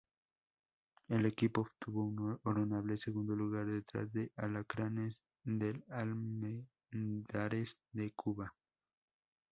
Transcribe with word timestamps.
El 1.09 1.27
equipo 1.27 1.61
obtuvo 1.61 2.05
un 2.05 2.39
honorable 2.45 2.97
segundo 2.97 3.35
lugar 3.35 3.67
detrás 3.67 4.11
de 4.11 4.31
Alacranes 4.35 5.21
del 5.43 5.85
Almendares 5.89 7.77
de 7.91 8.11
Cuba. 8.11 8.51